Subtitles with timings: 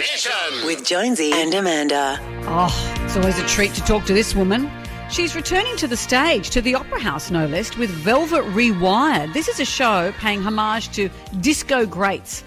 [0.00, 0.64] Mission.
[0.64, 2.16] With Jonesy and Amanda.
[2.46, 4.70] Oh, it's always a treat to talk to this woman.
[5.10, 9.34] She's returning to the stage, to the Opera House no less, with Velvet Rewired.
[9.34, 11.10] This is a show paying homage to
[11.42, 12.44] disco greats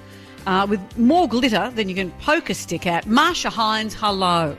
[0.48, 3.06] uh, with more glitter than you can poke a stick at.
[3.06, 4.58] Marcia Hines, hello.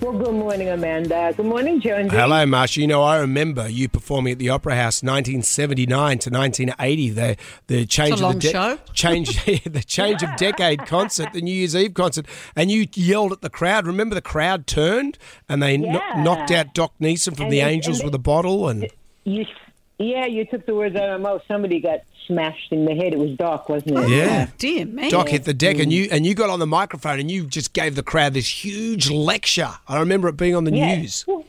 [0.00, 1.34] Well, good morning, Amanda.
[1.36, 2.14] Good morning, Jonesy.
[2.16, 2.80] Hello, Marcia.
[2.80, 7.10] You know, I remember you performing at the Opera House 1979 to 1980.
[7.10, 7.36] The
[7.66, 8.78] the change It's a of long the show.
[8.92, 13.40] change the change of decade concert, the New Year's Eve concert, and you yelled at
[13.40, 13.86] the crowd.
[13.88, 16.22] Remember, the crowd turned and they kno- Yeah.
[16.22, 18.88] knocked out Doc Neeson from And the it- Angels with a bottle, and
[19.24, 19.46] You,
[19.98, 21.42] yeah, you took the words out of my mouth.
[21.48, 23.12] Somebody got smashed in the head.
[23.12, 24.08] It was Doc, wasn't it?
[24.10, 24.48] yeah.
[24.58, 25.10] Dear me.
[25.10, 25.82] Doc hit the deck, Mm.
[25.82, 28.64] and you and you got on the microphone, and you just gave the crowd this
[28.64, 29.70] huge lecture.
[29.88, 30.96] I remember it being on the Yeah.
[30.96, 31.24] news.
[31.26, 31.44] Well,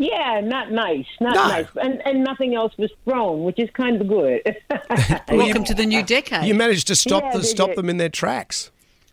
[0.00, 1.48] Yeah, not nice, not No.
[1.48, 4.56] nice, and and nothing else was thrown, which is kind of good.
[5.28, 6.44] Welcome to the new decade.
[6.44, 7.78] You managed to stop Yeah, the, stop did.
[7.78, 8.70] them in their tracks.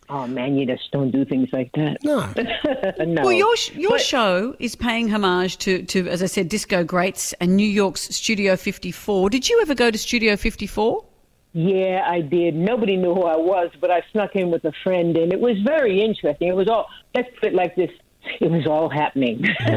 [0.09, 1.97] Oh man, you just don't do things like that.
[2.03, 2.31] No.
[3.05, 3.23] no.
[3.23, 6.83] Well, your sh- your But- show is paying homage to, to, as I said, disco
[6.83, 9.29] greats and New York's Studio 54.
[9.29, 11.05] Did you ever go to Studio 54?
[11.53, 12.53] Yeah, I did.
[12.53, 15.55] Nobody knew who I was, but I snuck in with a friend, and it was
[15.65, 16.49] very interesting.
[16.49, 17.89] It was all, let's put it like this,
[18.39, 19.45] it was all happening.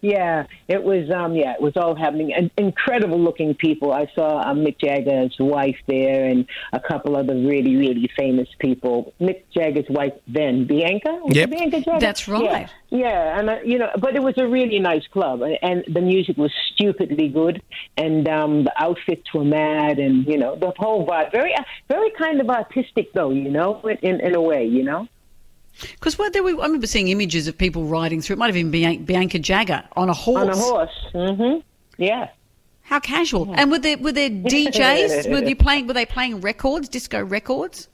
[0.00, 2.32] yeah, it was, um, yeah, it was all happening.
[2.32, 3.92] And incredible looking people.
[3.92, 9.14] I saw um, Mick Jagger's wife there and a couple other really, really famous people.
[9.20, 11.18] Mick Jagger's wife then, Bianca?
[11.22, 11.50] Was it Yep.
[11.50, 12.00] Bianca Jagger?
[12.00, 12.42] That's right.
[12.42, 12.68] Yeah.
[12.88, 16.00] Yeah, and uh, you know, but it was a really nice club, and, and the
[16.00, 17.60] music was stupidly good,
[17.96, 22.10] and um, the outfits were mad, and you know, the whole vibe very, uh, very
[22.10, 25.08] kind of artistic, though, you know, in in a way, you know.
[25.80, 28.34] Because there were, I remember seeing images of people riding through.
[28.34, 30.42] It might have even been Bianca Jagger on a horse.
[30.42, 31.60] On a horse, mm-hmm.
[32.02, 32.28] Yeah.
[32.82, 33.52] How casual!
[33.56, 35.30] And were there were there DJs?
[35.30, 35.86] were you playing?
[35.88, 37.88] Were they playing records, disco records?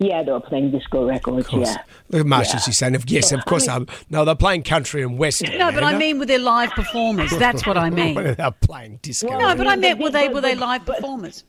[0.00, 1.48] Yeah, they were playing disco records.
[1.48, 1.68] course.
[1.70, 1.82] Yeah.
[2.10, 2.58] Look at Marcia, Yeah.
[2.60, 3.66] she's saying, yes, of course.
[3.66, 5.58] I'm, no, they're playing country and western.
[5.58, 7.32] No, but I mean, were there live performers?
[7.36, 8.14] That's what I mean.
[8.14, 9.36] they're playing disco.
[9.36, 11.42] No, but I meant were they were they live but- performers?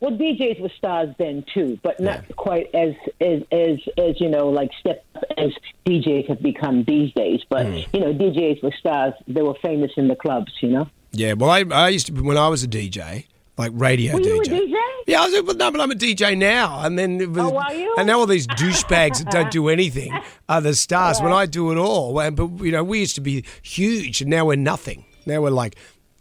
[0.00, 4.48] Well, DJs were stars then too, but not quite as as as as you know,
[4.48, 5.04] like step
[5.38, 5.52] as
[5.86, 7.40] DJs have become these days.
[7.48, 7.78] But hmm.
[7.92, 10.52] you know, DJs were stars; they were famous in the clubs.
[10.60, 10.88] You know.
[11.12, 13.24] Yeah, well, I, I used to when I was a DJ,
[13.56, 14.68] like radio Were you a DJ.
[14.68, 14.76] DJ?
[15.06, 16.84] Yeah, I was, but no, but I'm a DJ now.
[16.84, 17.94] And then, was, Oh, are you?
[17.96, 20.12] and now all these douchebags that don't do anything
[20.48, 21.20] are the stars.
[21.20, 24.30] When I do it all, and, but you know, we used to be huge, and
[24.30, 25.04] now we're nothing.
[25.24, 25.76] Now we're like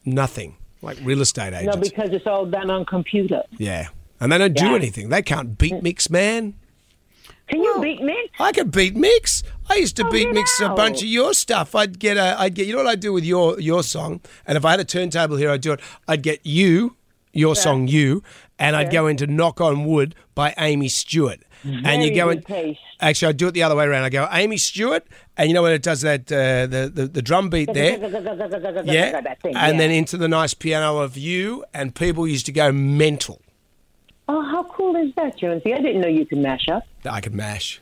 [0.06, 1.75] nothing, like real estate agents.
[1.75, 3.41] No, because it's all done on computer.
[3.58, 3.88] yeah,
[4.19, 5.09] and they don't do anything.
[5.09, 6.56] They can't beat mix, man.
[7.47, 8.30] Can you beat mix?
[8.40, 9.44] I could beat mix.
[9.69, 11.75] I used to Oh, beat mix a bunch of your stuff.
[11.75, 12.66] I'd get a, I'd get.
[12.66, 14.22] You know what I'd do with your your song?
[14.47, 15.80] And if I had a turntable here, I'd do it.
[16.08, 16.96] I'd get you,
[17.35, 18.23] your song, you,
[18.57, 21.41] and I'd go into "Knock on Wood" by Amii Stewart.
[21.63, 22.75] and you Very go in.
[23.01, 24.03] Actually, I'd do it the other way around.
[24.03, 25.06] I go Amii Stewart,
[25.38, 27.97] and you know when it does that uh, the, the the drum beat there.
[28.85, 29.22] Yeah,
[29.56, 33.41] and then into the nice piano of you, and people used to go mental.
[34.28, 35.74] Oh, how cool is that, Jonesy?
[35.74, 36.84] I didn't know you could mash up.
[37.09, 37.79] I could mash.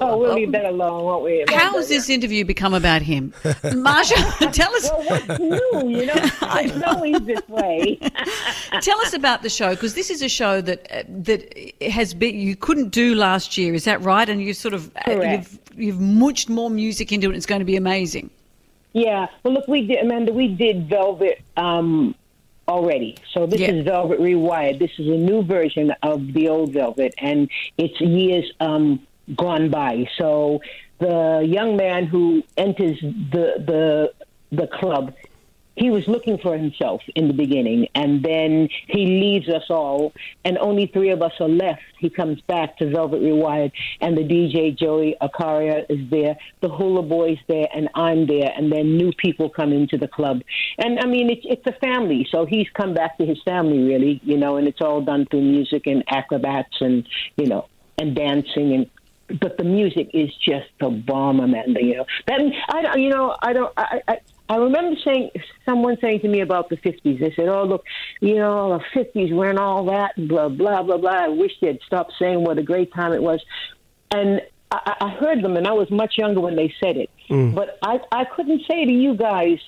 [0.00, 1.44] Oh, we'll leave that alone, won't we?
[1.48, 3.32] How has this interview become about him?
[3.74, 4.14] Marcia,
[4.52, 5.88] tell us Well, what's new?
[5.88, 7.96] You know, it's always this way.
[8.80, 12.38] tell us about the show because this is a show that uh, that has been
[12.38, 13.74] you couldn't do last year.
[13.74, 14.28] Is that right?
[14.28, 17.36] And you sort of uh, you've you've munched more music into it.
[17.36, 18.30] It's going to be amazing.
[18.92, 19.28] Yeah.
[19.42, 20.32] Well, look, we did, Amanda.
[20.32, 22.14] We did Velvet um,
[22.68, 23.72] already, so this Yeah.
[23.72, 24.78] is Velvet Rewired.
[24.78, 27.48] This is a new version of the old Velvet, and
[27.78, 29.00] it's years um,
[29.34, 30.06] gone by.
[30.18, 30.60] So
[30.98, 34.12] the young man who enters the the
[34.52, 35.12] the club.
[35.78, 40.12] He was looking for himself in the beginning, and then he leaves us all,
[40.44, 41.82] and only three of us are left.
[41.98, 47.02] He comes back to Velvet Rewired, and the DJ Joey Akaria is there, the Hula
[47.02, 50.42] Boys there, and I'm there, and then new people come into the club.
[50.78, 54.20] And I mean, it's it's a family, so he's come back to his family, really,
[54.24, 58.72] you know, and it's all done through music and acrobats and you know and dancing
[58.74, 58.90] and
[59.40, 61.82] but the music is just the bomb, Amanda.
[61.84, 62.40] You know that
[62.70, 62.96] I.
[62.96, 63.72] You know I don't.
[63.76, 65.30] I, I I remember saying
[65.66, 67.20] someone saying to me about the fifties.
[67.20, 67.84] They said, "Oh look,
[68.20, 72.08] you know the fifties weren't all that blah blah blah blah." I wish they'd stop
[72.18, 73.44] saying what a great time it was.
[74.10, 74.40] And
[74.70, 77.10] I, I heard them, and I was much younger when they said it.
[77.54, 79.58] But I I couldn't say to you guys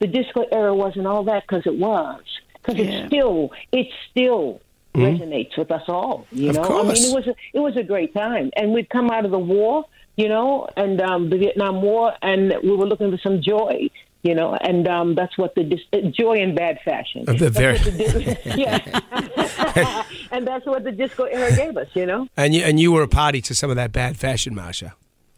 [0.00, 2.20] the disco era wasn't all that because it was
[2.54, 2.84] because Yeah.
[2.90, 4.60] it's still it's still
[4.94, 6.26] resonates with us all.
[6.32, 8.88] You Of know, I mean, it was a, it was a great time, and we'd
[8.90, 9.84] come out of the war,
[10.16, 13.87] you know, and um, the Vietnam War, and we were looking for some joy.
[14.22, 17.24] You know, and um, that's what the dis- uh, joy in bad fashion.
[17.24, 21.88] The That's very- the dis- yeah, and that's what the disco era gave us.
[21.94, 24.54] You know, And you and you were a party to some of that bad fashion,
[24.56, 24.94] Marcia.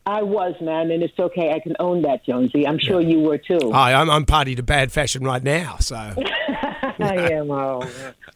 [0.06, 1.52] I was man, and it's okay.
[1.52, 2.66] I can own that, Jonesy.
[2.66, 3.70] I'm sure you were too.
[3.70, 5.76] Hi, I'm, I'm party to bad fashion right now.
[5.78, 7.50] So, I am.
[7.50, 7.86] Oh,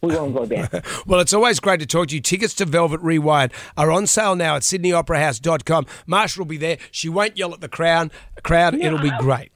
[0.01, 0.69] we won't go there.
[1.07, 2.21] well, it's always great to talk to you.
[2.21, 5.87] Tickets to Velvet Rewired are on sale now at sydneyoperahouse.com.
[6.05, 6.77] Marcia will be there.
[6.91, 8.11] She won't yell at the crowd.
[8.43, 9.51] Crowd, it'll be great.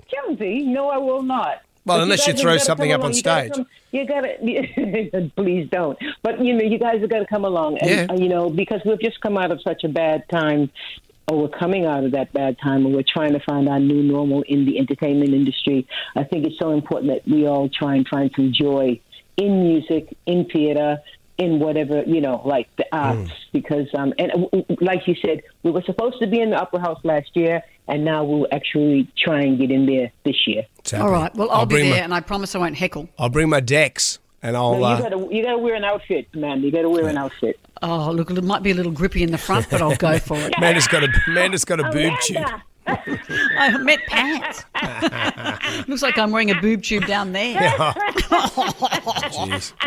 [0.66, 1.62] No, I will not.
[1.86, 3.66] Well, But unless you guys throw have something up on along.
[3.92, 4.76] You gotta stage.
[4.78, 5.98] You gotta, please don't.
[6.22, 8.08] But you know, you guys have got to come along, and Yeah.
[8.10, 10.70] uh, you know, because we've just come out of such a bad time,
[11.28, 14.04] or we're coming out of that bad time, and we're trying to find our new
[14.04, 15.88] normal in the entertainment industry.
[16.16, 19.00] I think it's so important that we all try and find some joy
[19.38, 21.00] in music, in theater.
[21.40, 25.16] In whatever you know, like the arts, because um, and uh, w- w- like you
[25.22, 28.46] said, we were supposed to be in the Opera House last year, and now we'll
[28.52, 30.66] actually try and get in there this year.
[30.80, 31.14] It's All happening.
[31.22, 31.36] right.
[31.36, 33.08] Well, I'll, be there, my, and I promise I won't heckle.
[33.18, 34.78] I'll bring my decks and I'll.
[34.78, 36.62] No, Uh, you gotta you gotta wear an outfit, man.
[36.62, 37.58] You gotta wear an outfit.
[37.82, 40.36] Oh, look, it might be a little grippy in the front, but I'll go for
[40.38, 40.54] it.
[40.58, 42.38] Amanda's got a Amanda's got a boob tube.
[42.38, 42.64] Amanda!
[43.58, 44.66] I meant pants.
[45.88, 47.58] Looks like I'm wearing a boob tube down there.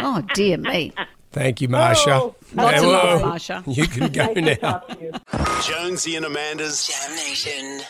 [0.04, 0.92] Oh, dear me.
[1.32, 2.14] Thank you, Marcia.
[2.14, 2.92] Oh, Lots Hello.
[2.92, 3.64] love, Marcia.
[3.66, 4.54] You can go now.
[4.54, 5.12] talk to you.
[5.62, 7.80] Jonesy and Amanda's Jam Nation.